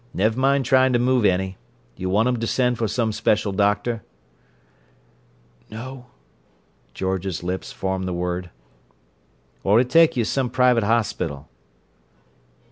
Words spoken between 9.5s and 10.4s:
"Or to take you to